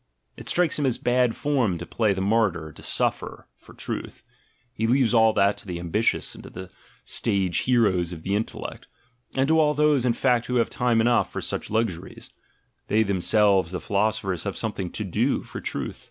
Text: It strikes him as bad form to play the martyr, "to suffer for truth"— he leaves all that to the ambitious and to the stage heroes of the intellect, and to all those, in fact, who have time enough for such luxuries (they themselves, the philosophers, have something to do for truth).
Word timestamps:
It 0.35 0.49
strikes 0.49 0.79
him 0.79 0.85
as 0.87 0.97
bad 0.97 1.35
form 1.35 1.77
to 1.77 1.85
play 1.85 2.11
the 2.11 2.21
martyr, 2.21 2.71
"to 2.71 2.81
suffer 2.81 3.47
for 3.55 3.75
truth"— 3.75 4.23
he 4.73 4.87
leaves 4.87 5.13
all 5.13 5.31
that 5.33 5.59
to 5.59 5.67
the 5.67 5.77
ambitious 5.79 6.33
and 6.33 6.43
to 6.43 6.49
the 6.49 6.71
stage 7.03 7.59
heroes 7.59 8.11
of 8.11 8.23
the 8.23 8.35
intellect, 8.35 8.87
and 9.35 9.47
to 9.47 9.59
all 9.59 9.75
those, 9.75 10.03
in 10.03 10.13
fact, 10.13 10.47
who 10.47 10.55
have 10.55 10.71
time 10.71 11.01
enough 11.01 11.31
for 11.31 11.39
such 11.39 11.69
luxuries 11.69 12.31
(they 12.87 13.03
themselves, 13.03 13.71
the 13.71 13.79
philosophers, 13.79 14.43
have 14.43 14.57
something 14.57 14.89
to 14.91 15.03
do 15.03 15.43
for 15.43 15.61
truth). 15.61 15.99